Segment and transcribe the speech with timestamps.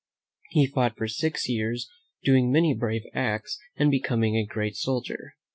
[0.49, 1.87] He fought for six years,
[2.23, 5.35] doing many brave acts and becoming a great soldier.